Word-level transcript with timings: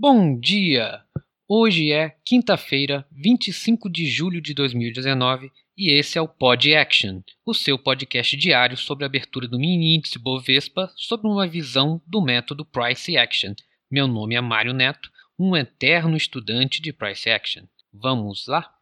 Bom 0.00 0.38
dia! 0.38 1.02
Hoje 1.48 1.90
é 1.90 2.10
quinta-feira, 2.24 3.04
25 3.10 3.90
de 3.90 4.06
julho 4.06 4.40
de 4.40 4.54
2019 4.54 5.50
e 5.76 5.90
esse 5.90 6.16
é 6.16 6.22
o 6.22 6.28
Pod 6.28 6.72
Action, 6.72 7.20
o 7.44 7.52
seu 7.52 7.76
podcast 7.76 8.36
diário 8.36 8.76
sobre 8.76 9.04
a 9.04 9.08
abertura 9.08 9.48
do 9.48 9.58
mini 9.58 9.96
índice 9.96 10.16
Bovespa 10.16 10.88
sob 10.94 11.26
uma 11.26 11.48
visão 11.48 12.00
do 12.06 12.22
método 12.22 12.64
Price 12.64 13.16
Action. 13.16 13.54
Meu 13.90 14.06
nome 14.06 14.36
é 14.36 14.40
Mário 14.40 14.72
Neto, 14.72 15.10
um 15.36 15.56
eterno 15.56 16.16
estudante 16.16 16.80
de 16.80 16.92
Price 16.92 17.28
Action. 17.28 17.64
Vamos 17.92 18.46
lá? 18.46 18.72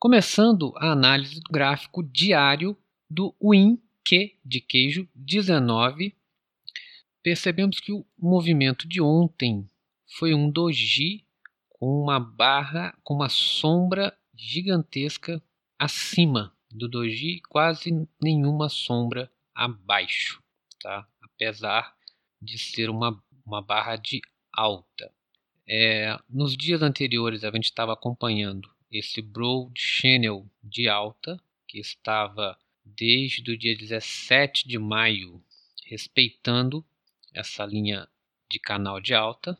Começando 0.00 0.72
a 0.78 0.90
análise 0.90 1.40
do 1.40 1.48
gráfico 1.48 2.02
diário 2.02 2.76
do 3.08 3.32
WIN 3.40 3.80
Q 4.04 4.34
de 4.44 4.60
queijo 4.60 5.08
19, 5.14 6.12
percebemos 7.22 7.78
que 7.78 7.92
o 7.92 8.04
movimento 8.18 8.88
de 8.88 9.00
ontem 9.00 9.64
foi 10.06 10.34
um 10.34 10.50
doji 10.50 11.24
com 11.68 12.02
uma 12.02 12.18
barra, 12.18 12.96
com 13.02 13.14
uma 13.14 13.28
sombra 13.28 14.16
gigantesca 14.34 15.42
acima 15.78 16.54
do 16.70 16.88
doji, 16.88 17.40
quase 17.48 18.08
nenhuma 18.20 18.68
sombra 18.68 19.30
abaixo, 19.54 20.42
tá? 20.80 21.06
apesar 21.22 21.94
de 22.40 22.58
ser 22.58 22.90
uma, 22.90 23.22
uma 23.44 23.62
barra 23.62 23.96
de 23.96 24.20
alta. 24.52 25.12
É, 25.66 26.18
nos 26.28 26.56
dias 26.56 26.82
anteriores 26.82 27.44
a 27.44 27.50
gente 27.50 27.64
estava 27.64 27.92
acompanhando 27.92 28.70
esse 28.90 29.22
Broad 29.22 29.72
Channel 29.80 30.46
de 30.62 30.88
alta, 30.88 31.40
que 31.66 31.78
estava 31.78 32.58
desde 32.84 33.50
o 33.50 33.58
dia 33.58 33.76
17 33.76 34.68
de 34.68 34.78
maio 34.78 35.42
respeitando 35.86 36.84
essa 37.32 37.64
linha 37.64 38.08
de 38.48 38.58
canal 38.58 39.00
de 39.00 39.14
alta 39.14 39.58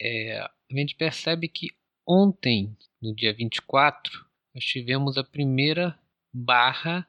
é, 0.00 0.38
a 0.38 0.50
gente 0.70 0.94
percebe 0.94 1.48
que 1.48 1.70
ontem, 2.06 2.76
no 3.00 3.14
dia 3.14 3.32
24, 3.32 4.24
nós 4.54 4.64
tivemos 4.64 5.16
a 5.16 5.24
primeira 5.24 5.98
barra 6.32 7.08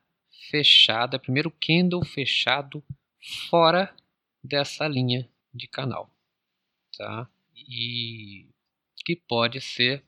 fechada, 0.50 1.20
primeiro 1.20 1.52
candle 1.52 2.04
fechado 2.06 2.84
fora 3.50 3.94
dessa 4.44 4.88
linha 4.88 5.28
de 5.54 5.68
canal, 5.68 6.10
tá? 6.98 7.30
E 7.56 8.48
que 9.06 9.16
pode 9.16 9.62
ser 9.62 10.04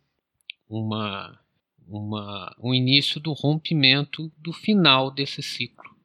uma, 0.67 1.39
uma, 1.87 2.55
um 2.59 2.73
início 2.73 3.19
do 3.19 3.31
rompimento 3.33 4.31
do 4.37 4.51
final 4.51 5.11
desse 5.11 5.41
ciclo, 5.41 5.95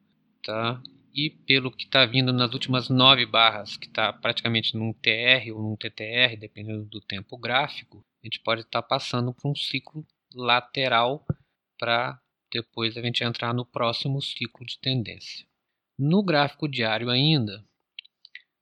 tá? 0.43 0.81
E 1.13 1.29
pelo 1.29 1.71
que 1.71 1.85
está 1.85 2.05
vindo 2.05 2.33
nas 2.33 2.53
últimas 2.53 2.89
nove 2.89 3.25
barras, 3.25 3.77
que 3.77 3.85
está 3.85 4.11
praticamente 4.11 4.75
num 4.75 4.91
TR 4.91 5.51
ou 5.53 5.61
num 5.61 5.75
TTR, 5.75 6.35
dependendo 6.39 6.85
do 6.85 6.99
tempo 6.99 7.37
gráfico, 7.37 8.03
a 8.21 8.25
gente 8.25 8.39
pode 8.39 8.61
estar 8.61 8.81
tá 8.81 8.87
passando 8.87 9.33
por 9.33 9.51
um 9.51 9.55
ciclo 9.55 10.05
lateral 10.33 11.25
para 11.77 12.19
depois 12.51 12.97
a 12.97 13.01
gente 13.01 13.23
entrar 13.23 13.53
no 13.53 13.65
próximo 13.65 14.21
ciclo 14.21 14.65
de 14.65 14.79
tendência. 14.79 15.45
No 15.97 16.23
gráfico 16.23 16.67
diário 16.67 17.09
ainda, 17.09 17.63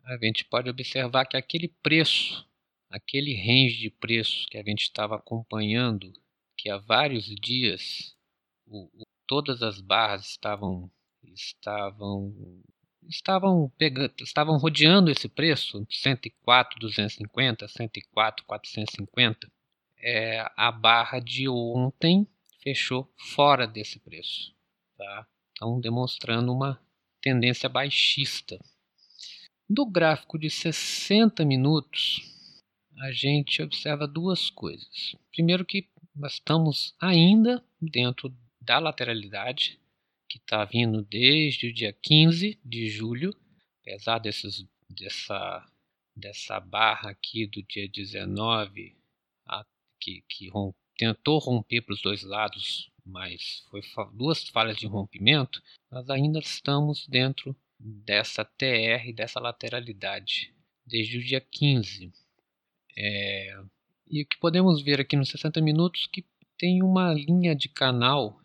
a 0.04 0.18
gente 0.18 0.44
pode 0.44 0.70
observar 0.70 1.26
que 1.26 1.38
aquele 1.38 1.70
preço, 1.82 2.46
aquele 2.90 3.34
range 3.34 3.78
de 3.78 3.90
preços 3.90 4.46
que 4.48 4.58
a 4.58 4.64
gente 4.64 4.82
estava 4.82 5.16
acompanhando, 5.16 6.12
que 6.58 6.70
há 6.70 6.78
vários 6.78 7.26
dias 7.26 8.16
o, 8.66 8.90
o, 8.94 9.04
todas 9.26 9.62
as 9.62 9.80
barras 9.80 10.26
estavam 10.26 10.92
estavam 11.33 12.33
estavam 13.08 13.72
pegando, 13.77 14.14
estavam 14.22 14.58
rodeando 14.58 15.09
esse 15.09 15.27
preço 15.27 15.86
104 15.89 16.80
250 16.80 17.67
104 17.67 18.45
450 18.45 19.52
é, 19.97 20.45
a 20.55 20.72
barra 20.72 21.19
de 21.19 21.47
ontem 21.49 22.27
fechou 22.61 23.11
fora 23.17 23.67
desse 23.67 23.99
preço 23.99 24.53
tá? 24.97 25.27
então 25.52 25.80
demonstrando 25.80 26.54
uma 26.54 26.80
tendência 27.21 27.67
baixista 27.67 28.60
do 29.70 29.86
gráfico 29.86 30.37
de 30.37 30.49
60 30.49 31.43
minutos 31.43 32.21
a 32.99 33.11
gente 33.11 33.61
observa 33.61 34.08
duas 34.08 34.49
coisas 34.49 35.15
primeiro 35.31 35.65
que 35.65 35.87
nós 36.15 36.33
estamos 36.33 36.93
ainda 36.99 37.64
dentro 37.81 38.33
da 38.60 38.77
lateralidade 38.77 39.80
que 40.31 40.37
está 40.37 40.64
vindo 40.64 41.03
desde 41.03 41.67
o 41.67 41.73
dia 41.73 41.92
15 41.92 42.58
de 42.64 42.89
julho, 42.89 43.36
apesar 43.81 44.17
desses, 44.17 44.65
dessa, 44.89 45.69
dessa 46.15 46.58
barra 46.58 47.09
aqui 47.09 47.45
do 47.45 47.61
dia 47.64 47.89
19, 47.89 48.95
a, 49.45 49.65
que, 49.99 50.23
que 50.30 50.49
tentou 50.97 51.37
romper 51.37 51.81
para 51.81 51.93
os 51.93 52.02
dois 52.02 52.23
lados, 52.23 52.89
mas 53.05 53.65
foi 53.69 53.81
fa 53.81 54.05
duas 54.14 54.47
falhas 54.47 54.77
de 54.77 54.87
rompimento, 54.87 55.61
nós 55.92 56.09
ainda 56.09 56.39
estamos 56.39 57.05
dentro 57.08 57.53
dessa 57.77 58.45
TR, 58.45 59.11
dessa 59.13 59.37
lateralidade, 59.37 60.53
desde 60.86 61.17
o 61.17 61.23
dia 61.23 61.42
15. 61.42 62.09
É, 62.95 63.61
e 64.09 64.21
o 64.21 64.25
que 64.25 64.39
podemos 64.39 64.81
ver 64.81 65.02
aqui 65.02 65.17
nos 65.17 65.27
60 65.27 65.59
minutos 65.59 66.08
que 66.08 66.25
tem 66.58 66.81
uma 66.81 67.13
linha 67.13 67.53
de 67.53 67.67
canal 67.67 68.41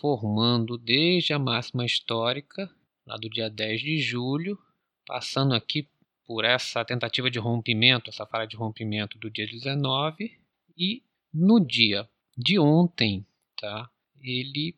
formando 0.00 0.78
desde 0.78 1.32
a 1.32 1.38
máxima 1.38 1.84
histórica, 1.84 2.70
lá 3.06 3.16
do 3.16 3.28
dia 3.28 3.50
10 3.50 3.80
de 3.80 3.98
julho, 3.98 4.58
passando 5.06 5.54
aqui 5.54 5.88
por 6.24 6.44
essa 6.44 6.84
tentativa 6.84 7.30
de 7.30 7.38
rompimento, 7.38 8.10
essa 8.10 8.26
falha 8.26 8.46
de 8.46 8.56
rompimento 8.56 9.18
do 9.18 9.30
dia 9.30 9.46
19, 9.46 10.38
e 10.76 11.02
no 11.32 11.58
dia 11.58 12.08
de 12.36 12.58
ontem, 12.58 13.26
tá, 13.58 13.90
ele 14.20 14.76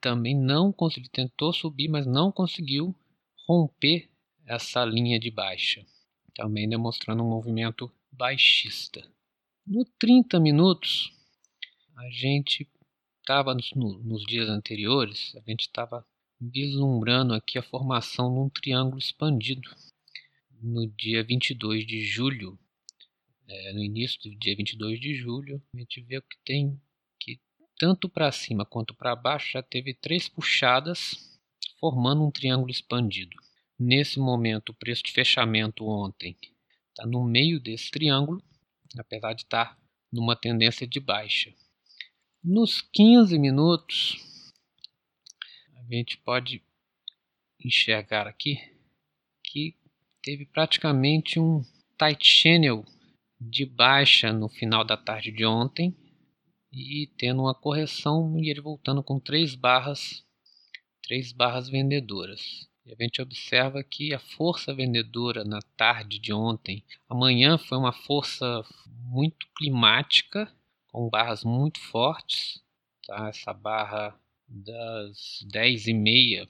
também 0.00 0.34
não 0.34 0.72
conseguiu, 0.72 1.10
tentou 1.10 1.52
subir, 1.52 1.88
mas 1.88 2.06
não 2.06 2.30
conseguiu 2.30 2.94
romper 3.46 4.08
essa 4.46 4.84
linha 4.84 5.18
de 5.18 5.30
baixa, 5.30 5.84
também 6.34 6.68
demonstrando 6.68 7.22
um 7.22 7.28
movimento 7.28 7.92
baixista. 8.12 9.04
No 9.66 9.84
30 9.98 10.38
minutos, 10.38 11.12
a 11.96 12.08
gente 12.10 12.68
estava 13.26 13.52
nos, 13.52 13.72
nos 13.74 14.24
dias 14.24 14.48
anteriores, 14.48 15.34
a 15.34 15.50
gente 15.50 15.62
estava 15.62 16.06
vislumbrando 16.40 17.34
aqui 17.34 17.58
a 17.58 17.62
formação 17.62 18.32
de 18.32 18.38
um 18.38 18.48
triângulo 18.48 18.98
expandido 18.98 19.68
no 20.62 20.86
dia 20.86 21.24
22 21.24 21.84
de 21.84 22.06
julho. 22.06 22.56
É, 23.48 23.72
no 23.72 23.82
início 23.82 24.20
do 24.22 24.34
dia 24.36 24.54
22 24.54 25.00
de 25.00 25.14
julho, 25.14 25.60
a 25.74 25.78
gente 25.78 26.00
vê 26.02 26.20
que 26.20 26.36
tem 26.44 26.80
que 27.18 27.40
tanto 27.76 28.08
para 28.08 28.30
cima 28.30 28.64
quanto 28.64 28.94
para 28.94 29.16
baixo 29.16 29.52
já 29.52 29.62
teve 29.62 29.92
três 29.92 30.28
puxadas 30.28 31.40
formando 31.80 32.24
um 32.24 32.30
triângulo 32.30 32.70
expandido. 32.70 33.36
Nesse 33.78 34.20
momento, 34.20 34.70
o 34.70 34.74
preço 34.74 35.02
de 35.02 35.12
fechamento 35.12 35.84
ontem 35.84 36.36
está 36.90 37.04
no 37.04 37.24
meio 37.24 37.60
desse 37.60 37.90
triângulo, 37.90 38.42
apesar 38.96 39.32
de 39.32 39.42
estar 39.42 39.74
tá 39.74 39.80
numa 40.12 40.36
tendência 40.36 40.86
de 40.86 41.00
baixa. 41.00 41.52
Nos 42.48 42.80
15 42.80 43.40
minutos, 43.40 44.52
a 45.74 45.82
gente 45.92 46.16
pode 46.18 46.62
enxergar 47.58 48.28
aqui 48.28 48.60
que 49.42 49.74
teve 50.22 50.46
praticamente 50.46 51.40
um 51.40 51.64
tight 51.98 52.24
channel 52.24 52.84
de 53.40 53.66
baixa 53.66 54.32
no 54.32 54.48
final 54.48 54.84
da 54.84 54.96
tarde 54.96 55.32
de 55.32 55.44
ontem 55.44 55.92
e 56.72 57.10
tendo 57.18 57.42
uma 57.42 57.52
correção 57.52 58.38
e 58.38 58.48
ele 58.48 58.60
voltando 58.60 59.02
com 59.02 59.18
três 59.18 59.56
barras, 59.56 60.24
três 61.02 61.32
barras 61.32 61.68
vendedoras. 61.68 62.68
E 62.84 62.92
a 62.92 62.96
gente 62.96 63.20
observa 63.20 63.82
que 63.82 64.14
a 64.14 64.20
força 64.20 64.72
vendedora 64.72 65.44
na 65.44 65.60
tarde 65.76 66.20
de 66.20 66.32
ontem, 66.32 66.84
amanhã 67.08 67.58
foi 67.58 67.76
uma 67.76 67.92
força 67.92 68.64
muito 68.86 69.48
climática 69.56 70.48
com 70.96 71.10
barras 71.10 71.44
muito 71.44 71.78
fortes. 71.78 72.64
Tá? 73.06 73.28
Essa 73.28 73.52
barra 73.52 74.18
das 74.48 75.44
10 75.46 75.88
e 75.88 75.92
meia 75.92 76.48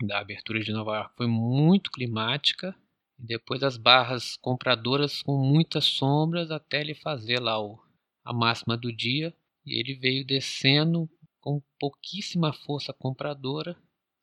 da 0.00 0.20
abertura 0.20 0.60
de 0.60 0.70
Nova 0.70 0.98
York 0.98 1.16
foi 1.16 1.26
muito 1.26 1.90
climática. 1.90 2.76
E 3.18 3.26
depois 3.26 3.64
as 3.64 3.76
barras 3.76 4.36
compradoras 4.36 5.20
com 5.20 5.36
muitas 5.36 5.84
sombras 5.84 6.52
até 6.52 6.80
ele 6.80 6.94
fazer 6.94 7.40
lá 7.40 7.60
o, 7.60 7.76
a 8.24 8.32
máxima 8.32 8.76
do 8.76 8.92
dia. 8.92 9.34
E 9.66 9.80
ele 9.80 9.96
veio 9.96 10.24
descendo 10.24 11.10
com 11.40 11.60
pouquíssima 11.76 12.52
força 12.52 12.92
compradora. 12.92 13.76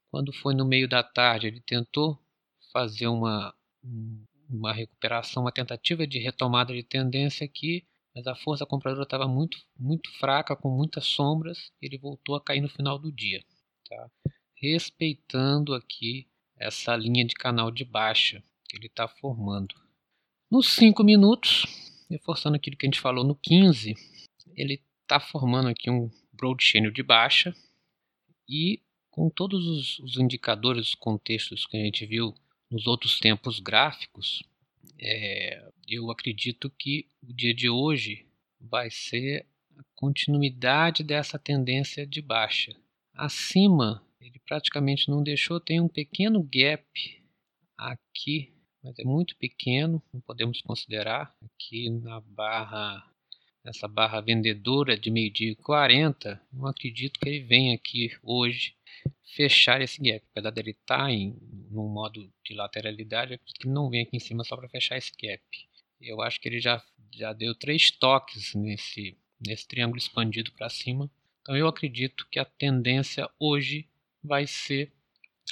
Quando 0.10 0.32
foi 0.32 0.56
no 0.56 0.64
meio 0.64 0.88
da 0.88 1.04
tarde, 1.04 1.48
ele 1.48 1.60
tentou 1.60 2.18
fazer 2.72 3.08
uma, 3.08 3.54
uma 4.50 4.72
recuperação, 4.72 5.44
uma 5.44 5.52
tentativa 5.52 6.08
de 6.08 6.18
retomada 6.18 6.74
de 6.74 6.82
tendência 6.82 7.44
aqui 7.44 7.86
mas 8.16 8.26
a 8.28 8.36
força 8.36 8.66
compradora 8.66 9.04
estava 9.04 9.28
muito, 9.28 9.58
muito 9.78 10.10
fraca, 10.18 10.56
com 10.56 10.70
muitas 10.70 11.06
sombras, 11.06 11.72
ele 11.82 11.98
voltou 11.98 12.36
a 12.36 12.42
cair 12.42 12.62
no 12.62 12.70
final 12.70 12.98
do 12.98 13.12
dia, 13.12 13.44
tá? 13.90 14.10
respeitando 14.56 15.74
aqui 15.74 16.28
essa 16.58 16.96
linha 16.96 17.26
de 17.26 17.36
canal 17.36 17.70
de 17.70 17.84
baixa 17.84 18.42
que 18.70 18.78
ele 18.78 18.88
está 18.88 19.08
formando. 19.08 19.76
Nos 20.50 20.70
5 20.70 21.04
minutos, 21.04 21.66
reforçando 22.10 22.56
aquilo 22.56 22.78
que 22.78 22.86
a 22.86 22.90
gente 22.90 23.02
falou 23.02 23.26
no 23.26 23.36
15, 23.36 23.94
ele 24.56 24.82
está 25.02 25.20
formando 25.20 25.68
aqui 25.68 25.90
um 25.90 26.10
broad 26.32 26.64
channel 26.64 26.92
de 26.92 27.04
baixa 27.04 27.54
e 28.48 28.82
com 29.12 29.30
todos 29.30 29.66
os, 29.68 30.00
os 30.00 30.18
indicadores, 30.18 30.90
os 30.90 30.96
contextos 30.96 31.66
que 31.66 31.78
a 31.78 31.84
gente 31.84 32.06
viu 32.06 32.34
nos 32.70 32.88
outros 32.88 33.20
tempos 33.20 33.60
gráficos, 33.60 34.44
é, 35.00 35.68
eu 35.88 36.10
acredito 36.12 36.70
que 36.70 37.08
o 37.22 37.34
dia 37.34 37.54
de 37.54 37.70
hoje 37.70 38.26
vai 38.60 38.90
ser 38.90 39.46
a 39.78 39.84
continuidade 39.96 41.04
dessa 41.04 41.38
tendência 41.38 42.06
de 42.06 42.22
baixa. 42.22 42.76
Acima, 43.14 44.06
ele 44.20 44.40
praticamente 44.46 45.10
não 45.10 45.24
deixou, 45.24 45.60
tem 45.60 45.80
um 45.80 45.88
pequeno 45.88 46.42
gap 46.44 46.86
aqui, 47.78 48.54
mas 48.84 48.98
é 49.00 49.04
muito 49.04 49.36
pequeno, 49.38 50.02
não 50.14 50.22
podemos 50.22 50.62
considerar. 50.62 51.36
Aqui 51.44 51.90
na 51.90 52.22
barra, 52.22 53.10
nessa 53.64 53.88
barra 53.88 54.22
vendedora 54.22 54.98
de 54.98 55.10
meio-dia 55.10 55.52
e 55.52 55.56
40, 55.56 56.42
não 56.52 56.68
acredito 56.68 57.20
que 57.20 57.30
ele 57.30 57.40
venha 57.42 57.76
aqui 57.76 58.12
hoje 58.22 58.75
fechar 59.26 59.82
esse 59.82 60.02
gap. 60.02 60.24
Apesar 60.32 60.52
dele 60.52 60.72
estar 60.72 60.98
tá 60.98 61.12
em 61.12 61.36
num 61.72 61.90
modo 61.90 62.32
de 62.44 62.54
lateralidade, 62.54 63.32
eu 63.32 63.36
acredito 63.36 63.60
que 63.60 63.68
não 63.68 63.90
vem 63.90 64.04
aqui 64.04 64.16
em 64.16 64.20
cima 64.20 64.44
só 64.44 64.56
para 64.56 64.70
fechar 64.70 64.98
esse 64.98 65.12
gap. 65.22 65.42
Eu 66.00 66.22
acho 66.22 66.40
que 66.40 66.48
ele 66.48 66.60
já, 66.60 66.84
já 67.12 67.34
deu 67.34 67.56
três 67.56 67.92
toques 67.92 68.54
nesse, 68.54 69.18
nesse 69.46 69.68
triângulo 69.68 69.98
expandido 69.98 70.52
para 70.52 70.70
cima. 70.70 71.10
Então 71.42 71.56
eu 71.56 71.68
acredito 71.68 72.28
que 72.30 72.40
a 72.40 72.46
tendência 72.46 73.30
hoje 73.40 73.88
vai 74.24 74.48
ser 74.48 74.92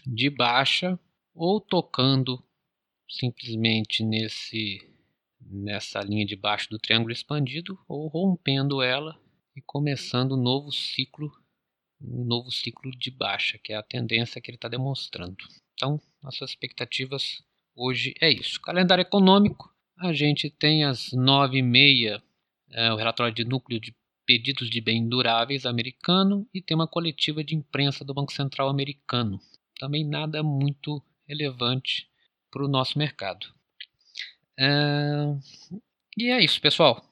de 0.06 0.30
baixa 0.30 1.00
ou 1.34 1.60
tocando 1.60 2.44
simplesmente 3.10 4.04
nesse 4.04 4.90
nessa 5.46 6.00
linha 6.00 6.26
de 6.26 6.38
baixo 6.38 6.70
do 6.70 6.80
triângulo 6.80 7.12
expandido 7.12 7.78
ou 7.88 8.08
rompendo 8.08 8.82
ela 8.82 9.20
e 9.56 9.62
começando 9.62 10.36
um 10.36 10.42
novo 10.42 10.72
ciclo 10.72 11.32
um 12.04 12.24
novo 12.26 12.52
ciclo 12.52 12.92
de 12.92 13.10
baixa, 13.10 13.58
que 13.58 13.74
é 13.74 13.76
a 13.76 13.84
tendência 13.84 14.42
que 14.42 14.52
ele 14.52 14.58
está 14.58 14.68
demonstrando. 14.68 15.38
Então, 15.74 16.02
nossas 16.22 16.52
expectativas 16.52 17.44
hoje 17.76 18.14
é 18.20 18.30
isso. 18.30 18.60
Calendário 18.62 19.02
econômico, 19.02 19.74
a 19.98 20.12
gente 20.14 20.50
tem 20.50 20.84
às 20.84 21.12
9h30 21.12 22.22
é, 22.72 22.92
o 22.92 22.96
relatório 22.96 23.34
de 23.34 23.46
núcleo 23.46 23.80
de 23.80 23.96
pedidos 24.26 24.70
de 24.70 24.82
bens 24.82 25.08
duráveis 25.08 25.66
americano 25.66 26.48
e 26.54 26.62
tem 26.62 26.76
uma 26.76 26.88
coletiva 26.88 27.44
de 27.44 27.56
imprensa 27.56 28.04
do 28.04 28.14
Banco 28.14 28.34
Central 28.34 28.70
americano. 28.70 29.40
Também 29.80 30.06
nada 30.06 30.42
muito 30.42 31.02
relevante 31.28 32.08
para 32.50 32.64
o 32.64 32.68
nosso 32.68 32.98
mercado. 32.98 33.48
É... 34.58 35.36
E 36.18 36.30
é 36.30 36.44
isso, 36.44 36.62
pessoal. 36.62 37.04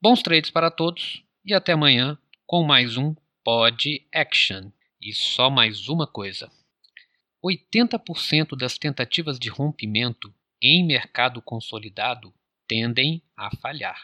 Bons 0.00 0.22
trades 0.22 0.50
para 0.50 0.70
todos 0.70 1.22
e 1.44 1.54
até 1.54 1.72
amanhã 1.72 2.18
com 2.46 2.64
mais 2.64 2.96
um 2.96 3.14
Pod 3.44 4.06
Action. 4.14 4.70
E 5.00 5.12
só 5.12 5.50
mais 5.50 5.88
uma 5.88 6.06
coisa: 6.06 6.50
80% 7.44 8.56
das 8.56 8.78
tentativas 8.78 9.38
de 9.38 9.48
rompimento 9.48 10.32
em 10.62 10.86
mercado 10.86 11.42
consolidado 11.42 12.32
tendem 12.68 13.20
a 13.36 13.54
falhar. 13.56 14.00